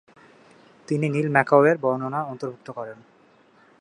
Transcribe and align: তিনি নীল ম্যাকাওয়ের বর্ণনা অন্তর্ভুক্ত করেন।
তিনি 0.87 1.05
নীল 1.09 1.27
ম্যাকাওয়ের 1.29 1.77
বর্ণনা 1.77 2.19
অন্তর্ভুক্ত 2.23 2.67
করেন। 2.71 2.97